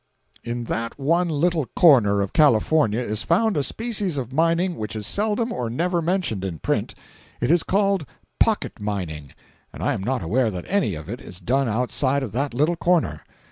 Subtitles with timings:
[0.45, 4.75] 436.jpg (34K) In that one little corner of California is found a species of mining
[4.75, 6.95] which is seldom or never mentioned in print.
[7.39, 8.07] It is called
[8.39, 9.31] "pocket mining"
[9.71, 12.75] and I am not aware that any of it is done outside of that little
[12.77, 13.21] corner.